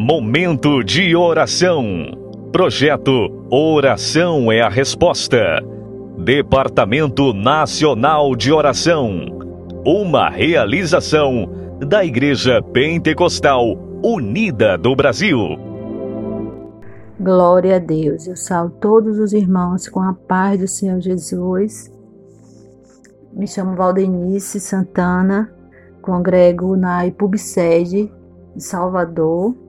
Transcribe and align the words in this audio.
Momento 0.00 0.84
de 0.84 1.16
oração. 1.16 1.84
Projeto 2.52 3.10
Oração 3.50 4.52
é 4.52 4.60
a 4.60 4.68
Resposta. 4.68 5.60
Departamento 6.16 7.32
Nacional 7.32 8.36
de 8.36 8.52
Oração. 8.52 9.10
Uma 9.84 10.30
realização 10.30 11.50
da 11.80 12.04
Igreja 12.04 12.62
Pentecostal 12.62 13.76
Unida 14.00 14.78
do 14.78 14.94
Brasil. 14.94 15.36
Glória 17.18 17.74
a 17.74 17.80
Deus. 17.80 18.28
Eu 18.28 18.36
salvo 18.36 18.76
todos 18.80 19.18
os 19.18 19.32
irmãos 19.32 19.88
com 19.88 20.00
a 20.00 20.14
paz 20.14 20.60
do 20.60 20.68
Senhor 20.68 21.00
Jesus. 21.00 21.92
Me 23.32 23.48
chamo 23.48 23.74
Valdenice 23.74 24.60
Santana, 24.60 25.52
congrego 26.00 26.76
na 26.76 27.04
IPUBSED 27.04 28.12
de 28.54 28.62
Salvador. 28.62 29.66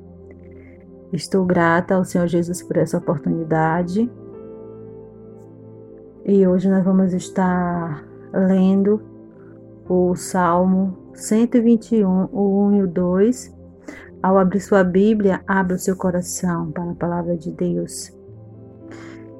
Estou 1.11 1.43
grata 1.43 1.95
ao 1.95 2.05
Senhor 2.05 2.27
Jesus 2.27 2.61
por 2.61 2.77
essa 2.77 2.97
oportunidade. 2.97 4.09
E 6.23 6.45
hoje 6.45 6.69
nós 6.69 6.83
vamos 6.83 7.13
estar 7.13 8.05
lendo 8.31 9.01
o 9.87 10.15
Salmo 10.15 10.95
121, 11.15 12.29
o 12.31 12.67
1 12.67 12.75
e 12.75 12.83
o 12.83 12.87
2. 12.87 13.57
Ao 14.21 14.37
abrir 14.37 14.59
sua 14.59 14.83
Bíblia, 14.83 15.41
abra 15.47 15.75
o 15.75 15.79
seu 15.79 15.95
coração 15.95 16.71
para 16.71 16.83
a 16.83 16.95
palavra 16.95 17.35
de 17.35 17.51
Deus. 17.51 18.15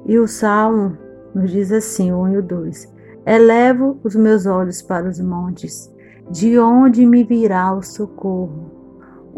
E 0.06 0.18
o 0.18 0.26
Salmo 0.26 0.98
nos 1.32 1.52
diz 1.52 1.70
assim, 1.70 2.10
o 2.10 2.22
1 2.22 2.28
e 2.32 2.38
o 2.38 2.42
2. 2.42 2.94
Elevo 3.26 4.00
os 4.02 4.16
meus 4.16 4.46
olhos 4.46 4.82
para 4.82 5.08
os 5.08 5.20
montes, 5.20 5.92
de 6.30 6.58
onde 6.58 7.06
me 7.06 7.22
virá 7.22 7.72
o 7.72 7.82
socorro? 7.82 8.79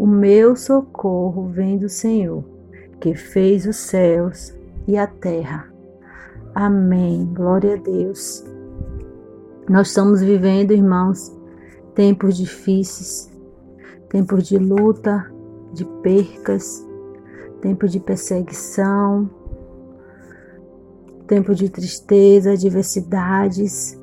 O 0.03 0.07
meu 0.09 0.57
socorro 0.57 1.47
vem 1.51 1.79
do 1.79 1.89
Senhor, 1.89 2.43
que 2.99 3.15
fez 3.15 3.67
os 3.67 3.77
céus 3.77 4.53
e 4.85 4.97
a 4.97 5.07
terra. 5.07 5.73
Amém. 6.53 7.33
Glória 7.33 7.75
a 7.75 7.77
Deus. 7.77 8.45
Nós 9.69 9.87
estamos 9.87 10.21
vivendo, 10.21 10.73
irmãos, 10.73 11.33
tempos 11.95 12.37
difíceis, 12.37 13.31
tempos 14.09 14.49
de 14.49 14.59
luta, 14.59 15.33
de 15.73 15.85
percas, 16.03 16.85
tempo 17.61 17.87
de 17.87 18.01
perseguição, 18.01 19.31
tempo 21.29 21.55
de 21.55 21.71
tristeza, 21.71 22.55
adversidades. 22.55 23.97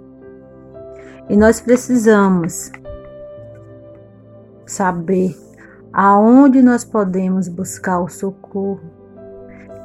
E 1.28 1.36
nós 1.36 1.60
precisamos 1.60 2.72
saber 4.66 5.49
aonde 5.92 6.62
nós 6.62 6.84
podemos 6.84 7.48
buscar 7.48 8.00
o 8.00 8.08
socorro, 8.08 8.82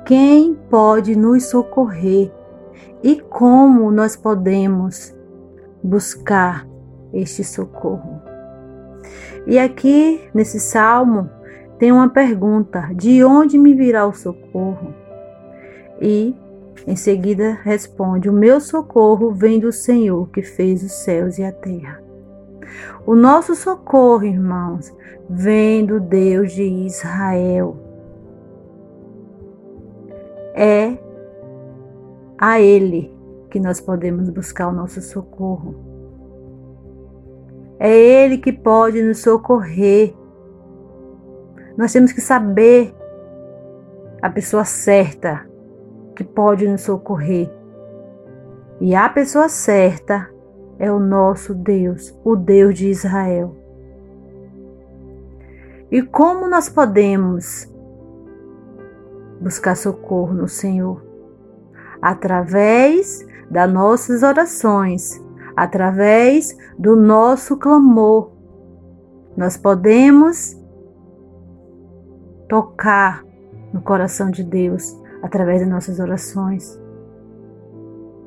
quem 0.05 0.55
pode 0.69 1.17
nos 1.17 1.47
socorrer 1.47 2.31
e 3.03 3.21
como 3.21 3.91
nós 3.91 4.17
podemos 4.17 5.15
buscar 5.83 6.67
este 7.13 7.45
socorro. 7.45 8.21
E 9.47 9.59
aqui 9.59 10.29
nesse 10.35 10.59
salmo 10.59 11.29
tem 11.79 11.93
uma 11.93 12.09
pergunta: 12.09 12.91
de 12.95 13.25
onde 13.25 13.59
me 13.59 13.75
virá 13.75 14.07
o 14.07 14.15
socorro? 14.15 14.95
E 16.01 16.35
em 16.87 16.97
seguida 16.97 17.59
responde: 17.63 18.29
O 18.29 18.33
meu 18.33 18.61
socorro 18.61 19.33
vem 19.33 19.61
do 19.61 19.73
Senhor 19.73 20.29
que 20.31 20.43
fez 20.43 20.83
os 20.83 20.93
céus 20.93 21.39
e 21.39 21.45
a 21.45 21.53
terra. 21.53 22.03
O 23.07 23.15
nosso 23.15 23.55
socorro, 23.55 24.25
irmãos, 24.25 24.95
vem 25.29 25.85
do 25.85 26.01
Deus 26.01 26.53
de 26.53 26.63
Israel. 26.63 27.77
É 30.55 30.97
a 32.39 32.61
Ele 32.61 33.15
que 33.51 33.61
nós 33.61 33.79
podemos 33.79 34.31
buscar 34.31 34.69
o 34.69 34.73
nosso 34.73 35.03
socorro. 35.03 35.75
É 37.79 37.95
Ele 37.95 38.39
que 38.39 38.53
pode 38.53 39.03
nos 39.03 39.19
socorrer. 39.19 40.15
Nós 41.77 41.93
temos 41.93 42.11
que 42.11 42.23
saber 42.23 42.95
a 44.23 44.31
pessoa 44.31 44.65
certa 44.65 45.47
que 46.17 46.25
pode 46.25 46.67
nos 46.67 46.81
socorrer. 46.81 47.51
E 48.81 48.95
a 48.95 49.09
pessoa 49.11 49.49
certa 49.51 50.34
é 50.79 50.91
o 50.91 50.99
nosso 50.99 51.55
Deus, 51.55 52.15
o 52.25 52.37
Deus 52.37 52.77
de 52.77 52.89
Israel. 52.89 53.57
E 55.91 56.03
como 56.03 56.49
nós 56.49 56.69
podemos 56.69 57.73
buscar 59.41 59.77
socorro 59.77 60.35
no 60.35 60.49
Senhor? 60.49 61.03
Através 62.03 63.27
das 63.51 63.73
nossas 63.73 64.23
orações, 64.23 65.23
através 65.57 66.57
do 66.79 66.97
nosso 66.97 67.57
clamor. 67.57 68.33
Nós 69.37 69.57
podemos 69.57 70.57
tocar 72.49 73.25
no 73.73 73.81
coração 73.81 74.31
de 74.31 74.43
Deus 74.43 74.97
através 75.23 75.61
das 75.61 75.71
nossas 75.71 75.99
orações. 75.99 76.79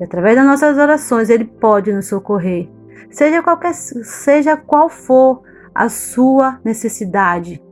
E 0.00 0.04
através 0.04 0.36
das 0.36 0.46
nossas 0.46 0.78
orações 0.78 1.28
Ele 1.28 1.44
pode 1.44 1.92
nos 1.92 2.06
socorrer, 2.06 2.68
seja, 3.10 3.42
qualquer, 3.42 3.74
seja 3.74 4.56
qual 4.56 4.88
for 4.88 5.42
a 5.74 5.88
sua 5.88 6.60
necessidade, 6.64 7.62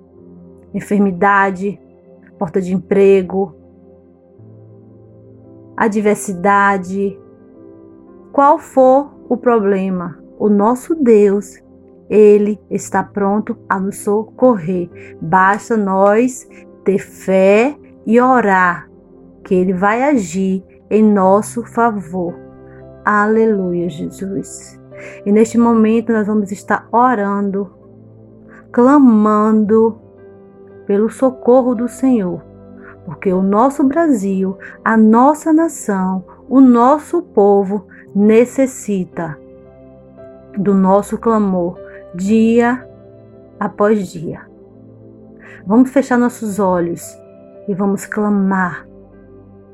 enfermidade, 0.75 1.81
porta 2.39 2.61
de 2.61 2.75
emprego, 2.75 3.55
adversidade, 5.77 7.19
qual 8.33 8.59
for 8.59 9.15
o 9.29 9.37
problema, 9.37 10.19
o 10.39 10.49
nosso 10.49 10.95
Deus, 10.95 11.63
Ele 12.09 12.61
está 12.71 13.03
pronto 13.03 13.57
a 13.69 13.79
nos 13.81 13.97
socorrer. 13.99 14.91
Basta 15.21 15.77
nós 15.77 16.49
ter 16.85 16.99
fé 16.99 17.77
e 18.07 18.21
orar 18.21 18.89
que 19.43 19.55
Ele 19.55 19.73
vai 19.73 20.03
agir 20.03 20.63
em 20.91 21.03
nosso 21.03 21.65
favor. 21.65 22.35
Aleluia, 23.05 23.89
Jesus. 23.89 24.81
E 25.25 25.33
neste 25.33 25.59
momento 25.59 26.13
nós 26.13 26.27
vamos 26.27 26.51
estar 26.51 26.89
orando, 26.91 27.71
clamando 28.73 29.99
pelo 30.87 31.11
socorro 31.11 31.75
do 31.75 31.89
Senhor, 31.89 32.43
porque 33.05 33.33
o 33.33 33.43
nosso 33.43 33.85
Brasil, 33.85 34.57
a 34.85 34.97
nossa 34.97 35.53
nação, 35.53 36.25
o 36.49 36.61
nosso 36.61 37.23
povo 37.23 37.87
necessita 38.15 39.39
do 40.57 40.75
nosso 40.75 41.19
clamor 41.19 41.79
dia 42.15 42.89
após 43.61 44.09
dia. 44.09 44.41
Vamos 45.67 45.91
fechar 45.91 46.17
nossos 46.17 46.59
olhos 46.59 47.03
e 47.69 47.75
vamos 47.75 48.07
clamar 48.07 48.87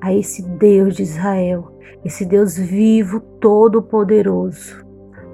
a 0.03 0.13
esse 0.13 0.43
Deus 0.43 0.97
de 0.97 1.05
Israel, 1.05 1.79
esse 2.05 2.27
Deus 2.27 2.59
vivo, 2.59 3.21
todo-poderoso. 3.41 4.85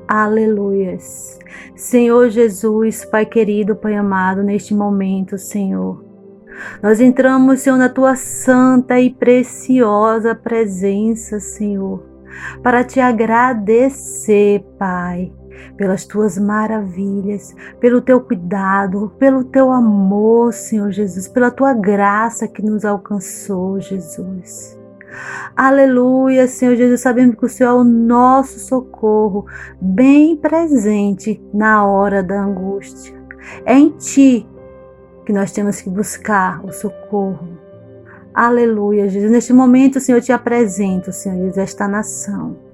Aleluias. 0.06 1.38
Senhor 1.74 2.28
Jesus, 2.28 3.02
Pai 3.06 3.24
querido, 3.24 3.74
Pai 3.74 3.96
amado, 3.96 4.42
neste 4.42 4.74
momento, 4.74 5.38
Senhor, 5.38 6.04
nós 6.82 7.00
entramos, 7.00 7.60
Senhor, 7.60 7.78
na 7.78 7.88
tua 7.88 8.14
santa 8.14 9.00
e 9.00 9.08
preciosa 9.08 10.34
presença, 10.34 11.40
Senhor, 11.40 12.04
para 12.62 12.84
te 12.84 13.00
agradecer, 13.00 14.62
Pai, 14.78 15.32
pelas 15.76 16.04
tuas 16.04 16.38
maravilhas, 16.38 17.54
pelo 17.80 18.00
teu 18.00 18.20
cuidado, 18.20 19.12
pelo 19.18 19.44
teu 19.44 19.72
amor, 19.72 20.52
Senhor 20.52 20.90
Jesus, 20.90 21.28
pela 21.28 21.50
tua 21.50 21.72
graça 21.74 22.48
que 22.48 22.62
nos 22.62 22.84
alcançou, 22.84 23.80
Jesus. 23.80 24.78
Aleluia, 25.56 26.46
Senhor 26.46 26.76
Jesus, 26.76 27.00
sabemos 27.00 27.36
que 27.36 27.44
o 27.44 27.48
Senhor 27.48 27.70
é 27.70 27.74
o 27.74 27.84
nosso 27.84 28.58
socorro, 28.60 29.46
bem 29.80 30.36
presente 30.36 31.42
na 31.52 31.84
hora 31.86 32.22
da 32.22 32.42
angústia. 32.42 33.16
É 33.64 33.74
em 33.74 33.90
Ti 33.90 34.46
que 35.24 35.32
nós 35.32 35.52
temos 35.52 35.80
que 35.80 35.90
buscar 35.90 36.64
o 36.64 36.72
socorro. 36.72 37.48
Aleluia, 38.32 39.08
Jesus. 39.08 39.32
Neste 39.32 39.52
momento, 39.52 40.00
Senhor, 40.00 40.18
eu 40.18 40.22
te 40.22 40.32
apresento, 40.32 41.12
Senhor 41.12 41.36
Jesus, 41.36 41.58
esta 41.58 41.88
nação. 41.88 42.67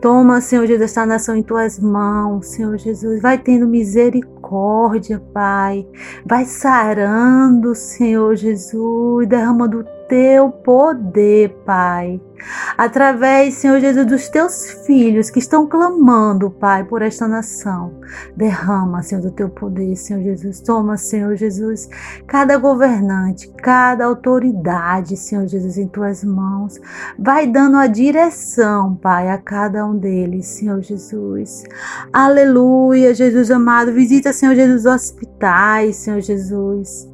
Toma, 0.00 0.40
Senhor 0.40 0.66
Jesus, 0.66 0.82
esta 0.82 1.06
nação 1.06 1.36
em 1.36 1.42
tuas 1.42 1.78
mãos, 1.78 2.46
Senhor 2.46 2.76
Jesus. 2.76 3.20
Vai 3.20 3.38
tendo 3.38 3.66
misericórdia, 3.66 5.22
Pai. 5.32 5.86
Vai 6.26 6.44
sarando, 6.44 7.74
Senhor 7.74 8.34
Jesus, 8.36 9.28
derramando 9.28 9.84
teu 10.12 10.50
poder, 10.50 11.48
Pai. 11.64 12.20
Através, 12.76 13.54
Senhor 13.54 13.80
Jesus, 13.80 14.04
dos 14.04 14.28
teus 14.28 14.70
filhos 14.84 15.30
que 15.30 15.38
estão 15.38 15.66
clamando, 15.66 16.50
Pai, 16.50 16.84
por 16.84 17.00
esta 17.00 17.26
nação. 17.26 17.94
Derrama, 18.36 19.02
Senhor, 19.02 19.22
do 19.22 19.30
teu 19.30 19.48
poder, 19.48 19.96
Senhor 19.96 20.22
Jesus. 20.22 20.60
Toma, 20.60 20.98
Senhor 20.98 21.34
Jesus, 21.34 21.88
cada 22.26 22.58
governante, 22.58 23.50
cada 23.56 24.04
autoridade, 24.04 25.16
Senhor 25.16 25.46
Jesus, 25.46 25.78
em 25.78 25.88
tuas 25.88 26.22
mãos. 26.22 26.78
Vai 27.18 27.46
dando 27.46 27.78
a 27.78 27.86
direção, 27.86 28.94
Pai, 28.96 29.30
a 29.30 29.38
cada 29.38 29.86
um 29.86 29.96
deles, 29.96 30.44
Senhor 30.46 30.82
Jesus. 30.82 31.62
Aleluia, 32.12 33.14
Jesus 33.14 33.50
amado. 33.50 33.94
Visita, 33.94 34.30
Senhor 34.30 34.54
Jesus, 34.54 34.84
os 34.84 34.92
hospitais, 34.92 35.96
Senhor 35.96 36.20
Jesus. 36.20 37.10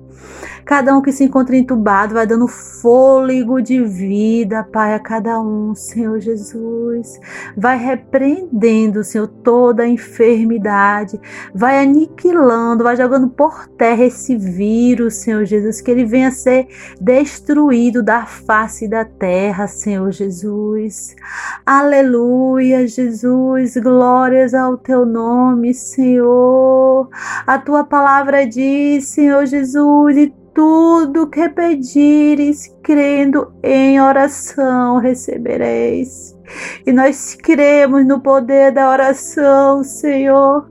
Cada 0.68 0.94
um 0.94 1.00
que 1.00 1.12
se 1.12 1.24
encontra 1.24 1.56
entubado 1.56 2.12
vai 2.12 2.26
dando 2.26 2.46
fôlego 2.46 3.58
de 3.62 3.82
vida, 3.82 4.62
Pai, 4.62 4.92
a 4.92 4.98
cada 4.98 5.40
um, 5.40 5.74
Senhor 5.74 6.20
Jesus. 6.20 7.18
Vai 7.56 7.78
repreendendo, 7.78 9.02
Senhor, 9.02 9.28
toda 9.28 9.84
a 9.84 9.88
enfermidade. 9.88 11.18
Vai 11.54 11.82
aniquilando, 11.82 12.84
vai 12.84 12.94
jogando 12.98 13.30
por 13.30 13.66
terra 13.66 14.04
esse 14.04 14.36
vírus, 14.36 15.14
Senhor 15.14 15.46
Jesus. 15.46 15.80
Que 15.80 15.90
ele 15.90 16.04
venha 16.04 16.30
ser 16.30 16.68
destruído 17.00 18.02
da 18.02 18.26
face 18.26 18.86
da 18.86 19.06
terra, 19.06 19.66
Senhor 19.66 20.12
Jesus. 20.12 21.16
Aleluia, 21.64 22.86
Jesus. 22.86 23.74
Glórias 23.78 24.52
ao 24.52 24.76
teu 24.76 25.06
nome, 25.06 25.72
Senhor. 25.72 27.08
A 27.46 27.58
tua 27.58 27.84
palavra 27.84 28.46
diz, 28.46 29.08
Senhor 29.08 29.46
Jesus, 29.46 30.14
e 30.18 30.37
tudo 30.58 31.30
que 31.30 31.48
pedires, 31.50 32.74
crendo 32.82 33.52
em 33.62 34.00
oração, 34.00 34.98
recebereis. 34.98 36.36
E 36.84 36.90
nós 36.90 37.36
cremos 37.36 38.04
no 38.04 38.20
poder 38.20 38.72
da 38.72 38.90
oração, 38.90 39.84
Senhor. 39.84 40.68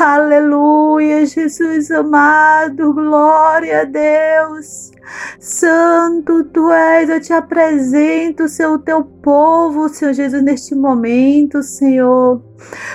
Aleluia, 0.00 1.24
Jesus 1.24 1.88
amado, 1.92 2.92
glória 2.92 3.82
a 3.82 3.84
Deus. 3.84 4.90
Santo 5.38 6.42
tu 6.42 6.72
és, 6.72 7.08
eu 7.08 7.20
te 7.20 7.32
apresento, 7.32 8.48
Senhor, 8.48 8.72
o 8.72 8.80
teu 8.80 9.04
povo, 9.04 9.88
Senhor 9.88 10.14
Jesus, 10.14 10.42
neste 10.42 10.74
momento, 10.74 11.62
Senhor. 11.62 12.42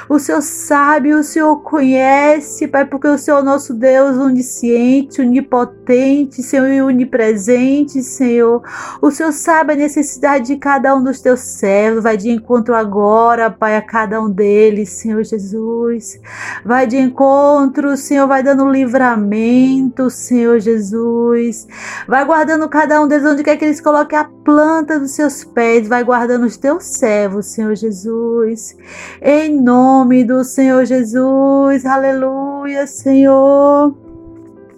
O 0.10 0.20
Senhor 0.20 0.42
sabe, 0.42 1.14
o 1.14 1.24
Senhor 1.24 1.58
conhece, 1.62 2.68
Pai, 2.68 2.86
porque 2.86 3.08
o 3.08 3.18
Senhor 3.18 3.38
é 3.38 3.42
o 3.42 3.46
nosso 3.46 3.74
Deus 3.74 4.18
onisciente, 4.18 5.22
onipotente, 5.22 6.44
Senhor 6.44 6.68
e 6.68 6.82
onipresente, 6.82 8.04
Senhor. 8.04 8.62
O 9.02 9.12
Senhor 9.12 9.32
sabe 9.32 9.74
a 9.74 9.76
necessidade 9.76 10.48
de 10.48 10.58
cada 10.58 10.96
um 10.96 11.04
dos 11.04 11.22
teus 11.22 11.40
servos. 11.40 12.04
Vai 12.04 12.18
de 12.18 12.30
encontro 12.30 12.76
agora, 12.76 13.50
Pai, 13.50 13.78
a 13.78 13.82
cada 13.82 14.22
um 14.22 14.30
deles, 14.30 14.90
Senhor 14.90 15.24
Jesus. 15.24 16.20
Vai 16.66 16.88
de 16.88 16.98
encontro, 16.98 17.96
Senhor, 17.96 18.28
vai 18.28 18.44
dando 18.44 18.70
livramento, 18.70 20.10
Senhor 20.10 20.60
Jesus. 20.60 21.68
Vai 22.08 22.26
guardando 22.26 22.68
cada 22.68 23.02
um 23.02 23.08
deles 23.08 23.26
onde 23.26 23.44
quer 23.44 23.58
que 23.58 23.66
eles 23.66 23.80
coloquem 23.82 24.18
a 24.20 24.30
planta 24.44 25.00
dos 25.00 25.12
seus 25.12 25.44
pés. 25.44 25.88
Vai 25.88 26.04
guardando 26.04 26.46
os 26.46 26.58
teus 26.58 26.84
servos, 26.84 27.48
Senhor 27.48 27.76
Jesus. 27.76 28.76
Em 29.22 29.51
nome 29.52 30.24
do 30.24 30.44
Senhor 30.44 30.86
Jesus. 30.86 31.86
Aleluia, 31.86 32.88
Senhor. 32.88 33.96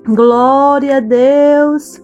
Glória 0.05 0.97
a 0.97 0.99
Deus. 0.99 2.01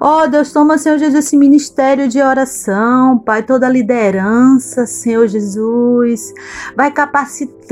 Ó 0.00 0.22
oh, 0.22 0.26
Deus, 0.26 0.52
toma, 0.52 0.78
Senhor 0.78 0.98
Jesus, 0.98 1.26
esse 1.26 1.36
ministério 1.36 2.08
de 2.08 2.20
oração, 2.22 3.18
Pai, 3.18 3.42
toda 3.42 3.66
a 3.66 3.70
liderança, 3.70 4.86
Senhor 4.86 5.28
Jesus. 5.28 6.32
Vai 6.74 6.90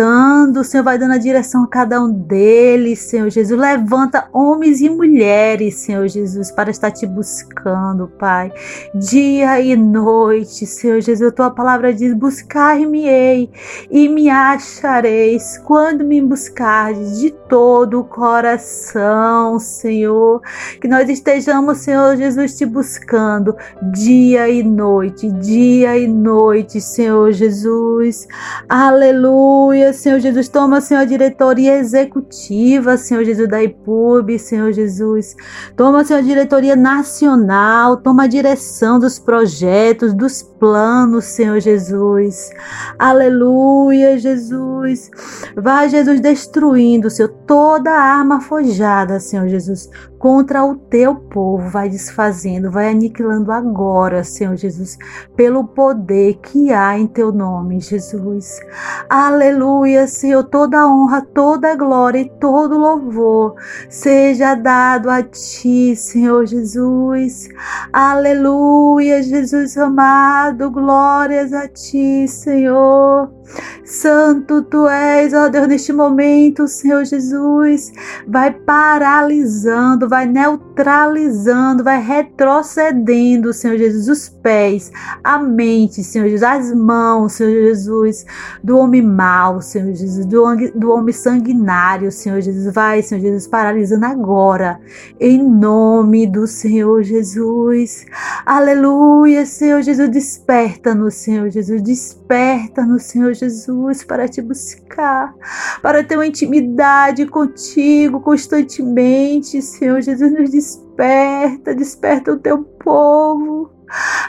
capacitando, 0.00 0.64
Senhor, 0.64 0.82
vai 0.82 0.98
dando 0.98 1.12
a 1.12 1.18
direção 1.18 1.64
a 1.64 1.68
cada 1.68 2.02
um 2.02 2.10
deles, 2.10 3.00
Senhor 3.00 3.28
Jesus. 3.28 3.58
Levanta 3.58 4.28
homens 4.32 4.80
e 4.80 4.88
mulheres, 4.88 5.74
Senhor 5.74 6.08
Jesus, 6.08 6.50
para 6.50 6.70
estar 6.70 6.90
te 6.90 7.06
buscando, 7.06 8.08
Pai. 8.18 8.50
Dia 8.94 9.60
e 9.60 9.76
noite, 9.76 10.66
Senhor 10.66 11.00
Jesus. 11.00 11.30
A 11.30 11.34
tua 11.34 11.50
palavra 11.50 11.92
diz: 11.92 12.14
Buscar-me-ei 12.14 13.50
e 13.90 14.08
me 14.08 14.30
achareis 14.30 15.58
quando 15.58 16.04
me 16.04 16.20
buscardes 16.22 17.20
de 17.20 17.30
todo 17.30 18.00
o 18.00 18.04
coração, 18.04 19.58
Senhor. 19.58 20.40
Que 20.80 20.88
nós 20.88 21.08
estejamos, 21.08 21.78
Senhor 21.78 22.16
Jesus, 22.16 22.56
te 22.56 22.64
buscando 22.64 23.54
dia 23.92 24.48
e 24.48 24.62
noite, 24.62 25.30
dia 25.30 25.98
e 25.98 26.06
noite, 26.06 26.80
Senhor 26.80 27.32
Jesus. 27.32 28.26
Aleluia, 28.68 29.89
Senhor 29.92 30.20
Jesus. 30.20 30.48
Toma, 30.48 30.80
Senhor, 30.80 31.00
a 31.00 31.04
diretoria 31.04 31.76
executiva, 31.76 32.96
Senhor 32.96 33.24
Jesus, 33.24 33.48
da 33.48 33.62
IPUB, 33.62 34.38
Senhor 34.38 34.72
Jesus. 34.72 35.36
Toma, 35.76 36.04
Senhor, 36.04 36.20
a 36.20 36.22
diretoria 36.22 36.76
nacional. 36.76 37.96
Toma 37.98 38.24
a 38.24 38.26
direção 38.26 38.98
dos 38.98 39.18
projetos, 39.18 40.14
dos 40.14 40.42
planos, 40.42 41.24
Senhor 41.24 41.60
Jesus. 41.60 42.50
Aleluia, 42.98 44.18
Jesus. 44.18 45.10
Vai, 45.56 45.88
Jesus, 45.88 46.20
destruindo, 46.20 47.10
Senhor, 47.10 47.28
toda 47.46 47.90
arma 47.90 48.40
forjada, 48.40 49.20
Senhor 49.20 49.48
Jesus, 49.48 49.88
contra 50.20 50.62
o 50.62 50.76
teu 50.76 51.14
povo. 51.16 51.70
Vai 51.70 51.88
desfazendo, 51.88 52.70
vai 52.70 52.90
aniquilando 52.90 53.50
agora, 53.50 54.22
Senhor 54.22 54.54
Jesus, 54.54 54.98
pelo 55.34 55.64
poder 55.64 56.34
que 56.42 56.72
há 56.72 56.96
em 56.96 57.06
teu 57.06 57.32
nome, 57.32 57.80
Jesus. 57.80 58.60
Aleluia, 59.08 60.06
Senhor. 60.06 60.44
Toda 60.44 60.86
honra, 60.86 61.22
toda 61.22 61.74
glória 61.74 62.20
e 62.20 62.30
todo 62.38 62.78
louvor 62.78 63.54
seja 63.88 64.54
dado 64.54 65.10
a 65.10 65.22
ti, 65.22 65.96
Senhor 65.96 66.46
Jesus. 66.46 67.48
Aleluia, 67.92 69.22
Jesus 69.22 69.76
amado. 69.78 70.70
Glórias 70.70 71.52
a 71.54 71.66
ti, 71.66 72.28
Senhor. 72.28 73.39
Santo 73.84 74.62
tu 74.62 74.86
és, 74.88 75.32
ó 75.34 75.48
Deus, 75.48 75.66
neste 75.66 75.92
momento, 75.92 76.68
Senhor 76.68 77.04
Jesus, 77.04 77.92
vai 78.26 78.52
paralisando, 78.52 80.08
vai 80.08 80.26
neutralizando, 80.26 81.82
vai 81.82 82.00
retrocedendo, 82.00 83.52
Senhor 83.52 83.76
Jesus, 83.76 84.08
os 84.08 84.28
pés, 84.28 84.92
a 85.24 85.38
mente, 85.38 86.04
Senhor 86.04 86.28
Jesus, 86.28 86.42
as 86.42 86.72
mãos, 86.72 87.32
Senhor 87.32 87.50
Jesus, 87.50 88.24
do 88.62 88.78
homem 88.78 89.02
mau, 89.02 89.60
Senhor 89.60 89.92
Jesus, 89.92 90.24
do, 90.24 90.44
do 90.74 90.92
homem 90.92 91.12
sanguinário, 91.12 92.12
Senhor 92.12 92.40
Jesus, 92.40 92.72
vai, 92.72 93.02
Senhor 93.02 93.20
Jesus, 93.20 93.46
paralisando 93.48 94.06
agora, 94.06 94.78
em 95.18 95.42
nome 95.42 96.26
do 96.26 96.46
Senhor 96.46 97.02
Jesus. 97.02 98.06
Aleluia, 98.46 99.44
Senhor 99.44 99.82
Jesus, 99.82 100.08
desperta-nos, 100.10 101.14
Senhor 101.14 101.50
Jesus, 101.50 101.82
desperta-nos, 101.82 103.02
Senhor 103.02 103.34
Jesus, 103.40 104.04
para 104.04 104.28
te 104.28 104.40
buscar, 104.42 105.34
para 105.82 106.04
ter 106.04 106.16
uma 106.16 106.26
intimidade 106.26 107.26
contigo 107.26 108.20
constantemente. 108.20 109.62
Senhor 109.62 110.00
Jesus, 110.00 110.32
nos 110.32 110.50
desperta, 110.50 111.74
desperta 111.74 112.32
o 112.32 112.38
teu 112.38 112.62
povo. 112.62 113.70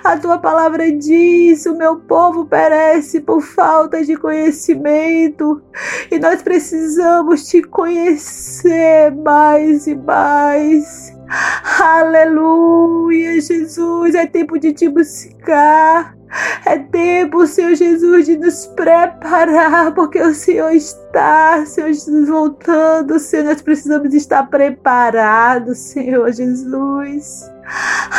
A 0.03 0.17
tua 0.17 0.39
palavra 0.39 0.91
diz: 0.91 1.65
o 1.65 1.77
meu 1.77 1.97
povo 1.97 2.45
perece 2.45 3.21
por 3.21 3.41
falta 3.41 4.03
de 4.03 4.15
conhecimento, 4.15 5.61
e 6.09 6.17
nós 6.17 6.41
precisamos 6.41 7.47
te 7.47 7.61
conhecer 7.61 9.11
mais 9.23 9.85
e 9.85 9.95
mais. 9.95 11.15
Aleluia, 11.79 13.39
Jesus, 13.39 14.15
é 14.15 14.25
tempo 14.25 14.59
de 14.59 14.73
te 14.73 14.89
buscar. 14.89 16.20
É 16.65 16.77
tempo, 16.77 17.45
Senhor 17.45 17.75
Jesus, 17.75 18.25
de 18.25 18.37
nos 18.37 18.67
preparar, 18.67 19.93
porque 19.93 20.21
o 20.21 20.33
Senhor 20.33 20.71
está, 20.71 21.65
Senhor 21.65 21.91
Jesus, 21.91 22.29
voltando. 22.29 23.19
Senhor, 23.19 23.45
nós 23.45 23.61
precisamos 23.61 24.13
estar 24.13 24.47
preparados, 24.49 25.77
Senhor 25.77 26.31
Jesus. 26.31 27.51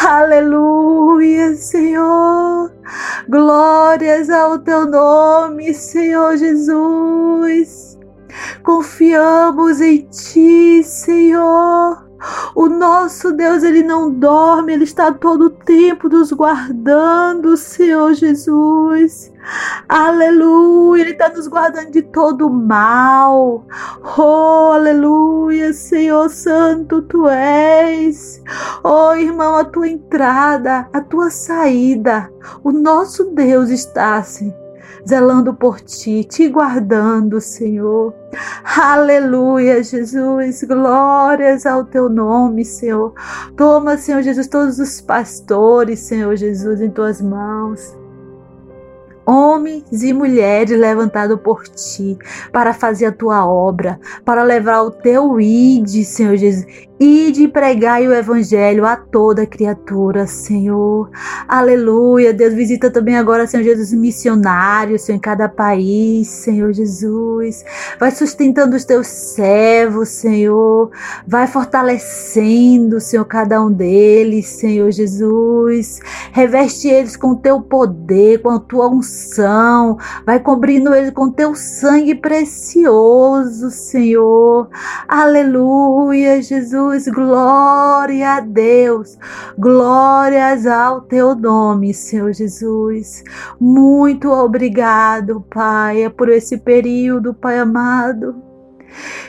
Aleluia, 0.05 1.55
Senhor. 1.57 2.73
Glórias 3.29 4.31
ao 4.31 4.59
teu 4.59 4.87
nome, 4.87 5.73
Senhor 5.73 6.37
Jesus. 6.37 7.99
Confiamos 8.63 9.81
em 9.81 10.07
ti, 10.11 10.83
Senhor. 10.85 12.12
O 12.55 12.69
nosso 12.69 13.33
Deus, 13.33 13.63
ele 13.63 13.83
não 13.83 14.11
dorme, 14.11 14.73
ele 14.73 14.85
está 14.85 15.13
todo 15.13 15.47
o 15.47 15.51
tempo 15.51 16.09
nos 16.09 16.33
guardando, 16.33 17.57
Senhor 17.57 18.15
Jesus. 18.15 19.33
Aleluia, 19.89 21.03
ele 21.03 21.11
está 21.13 21.29
nos 21.29 21.49
guardando 21.49 21.91
de 21.91 22.03
todo 22.03 22.49
mal. 22.49 23.67
Oh, 24.17 24.73
aleluia, 24.73 25.73
Senhor 25.73 26.29
Santo, 26.31 27.03
tu 27.03 27.29
és. 27.29 28.41
Oh, 28.85 29.15
irmão, 29.15 29.57
a 29.57 29.65
tua 29.65 29.89
entrada, 29.89 30.89
a 30.93 31.01
tua 31.01 31.31
saída, 31.31 32.33
o 32.63 32.71
nosso 32.71 33.25
Deus 33.33 33.71
está 33.71 34.17
assim 34.17 34.53
zelando 35.09 35.55
por 35.55 35.81
ti, 35.81 36.25
te 36.25 36.49
guardando, 36.49 37.41
Senhor. 37.41 38.15
Aleluia, 38.65 39.83
Jesus. 39.83 40.63
Glórias 40.65 41.67
ao 41.67 41.85
teu 41.85 42.09
nome, 42.09 42.65
Senhor. 42.65 43.13
Toma, 43.57 43.97
Senhor 43.99 44.23
Jesus, 44.23 44.47
todos 44.47 44.79
os 44.79 45.01
pastores, 45.01 46.01
Senhor 46.01 46.37
Jesus, 46.37 46.81
em 46.81 46.91
tuas 46.91 47.21
mãos 47.21 48.02
homens 49.27 50.03
e 50.03 50.13
mulheres 50.13 50.79
levantados 50.79 51.41
por 51.41 51.63
ti 51.65 52.19
para 52.53 52.75
fazer 52.75 53.07
a 53.07 53.13
tua 53.13 53.47
obra, 53.47 53.99
para 54.25 54.43
levar 54.43 54.83
o 54.83 54.91
teu 54.91 55.41
id, 55.41 56.05
Senhor 56.05 56.37
Jesus, 56.37 56.67
e 57.05 57.33
de 57.33 57.49
pregar 57.49 58.01
o 58.03 58.15
evangelho 58.15 58.87
a 58.87 58.95
toda 58.97 59.45
criatura, 59.45 60.25
Senhor. 60.29 61.11
Aleluia. 61.49 62.33
Deus 62.33 62.55
visita 62.55 62.91
também 62.91 63.17
agora, 63.17 63.45
Senhor 63.45 63.65
Jesus, 63.65 63.93
missionários, 63.93 65.03
Senhor, 65.03 65.17
em 65.17 65.21
cada 65.21 65.49
país, 65.49 66.29
Senhor 66.29 66.73
Jesus. 66.73 67.65
Vai 67.99 68.13
sustentando 68.13 68.77
os 68.77 68.85
teus 68.85 69.09
servos, 69.09 70.11
Senhor. 70.11 70.93
Vai 71.27 71.49
fortalecendo, 71.49 73.01
Senhor, 73.01 73.25
cada 73.25 73.61
um 73.61 73.73
deles, 73.73 74.47
Senhor 74.47 74.91
Jesus. 74.93 75.99
Reveste 76.31 76.87
eles 76.87 77.17
com 77.17 77.31
o 77.31 77.37
teu 77.37 77.61
poder, 77.61 78.43
com 78.43 78.51
a 78.51 78.61
tua 78.61 78.87
unção. 78.87 79.12
Vai 80.25 80.41
cobrindo 80.41 80.95
eles 80.95 81.11
com 81.11 81.31
teu 81.31 81.55
sangue 81.55 82.15
precioso, 82.15 83.71
Senhor. 83.71 84.69
Aleluia, 85.07 86.41
Jesus 86.43 87.07
glória 87.09 88.37
a 88.37 88.41
Deus, 88.41 89.19
glórias 89.59 90.67
ao 90.67 91.03
teu 91.03 91.35
nome, 91.35 91.93
Senhor 91.95 92.33
Jesus. 92.33 93.23
Muito 93.61 94.31
obrigado, 94.31 95.45
Pai, 95.53 96.09
por 96.11 96.29
esse 96.29 96.57
período, 96.59 97.35
Pai 97.35 97.59
amado 97.59 98.43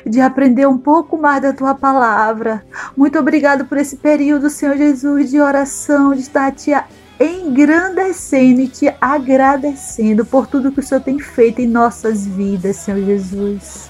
de 0.06 0.20
aprender 0.20 0.68
um 0.68 0.78
pouco 0.78 1.18
mais 1.18 1.42
da 1.42 1.54
tua 1.54 1.74
palavra. 1.74 2.66
Muito 2.98 3.18
obrigado 3.18 3.66
por 3.66 3.78
esse 3.78 3.96
período, 3.96 4.50
Senhor 4.50 4.76
Jesus, 4.76 5.30
de 5.30 5.40
oração, 5.40 6.14
de 6.14 6.22
estar 6.22 6.52
te 6.52 6.74
engrandecendo 7.20 8.62
e 8.62 8.68
te 8.68 8.94
agradecendo 9.00 10.26
por 10.26 10.48
tudo 10.48 10.72
que 10.72 10.80
o 10.80 10.84
Senhor 10.84 11.02
tem 11.02 11.20
feito 11.20 11.62
em 11.62 11.68
nossas 11.68 12.26
vidas, 12.26 12.78
Senhor 12.78 13.04
Jesus. 13.04 13.90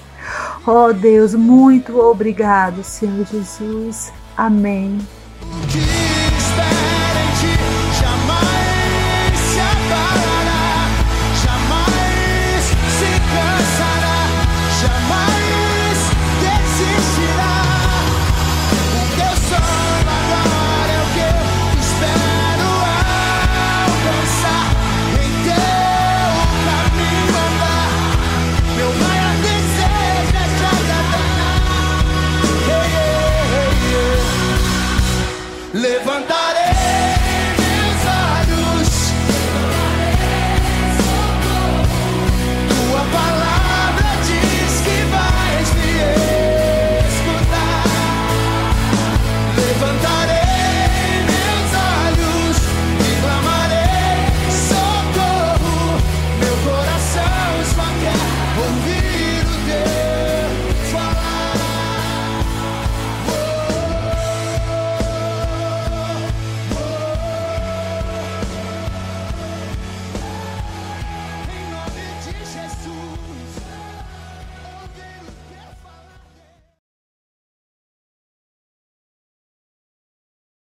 Oh 0.66 0.92
Deus, 0.92 1.34
muito 1.34 1.98
obrigado, 1.98 2.82
Senhor 2.82 3.26
Jesus. 3.26 4.12
Amém. 4.36 4.98
ouvir. 58.58 59.23